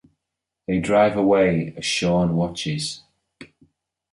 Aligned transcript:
They 0.67 0.79
drive 0.79 1.15
away 1.15 1.75
as 1.77 1.85
Sean 1.85 2.35
watches. 2.35 3.03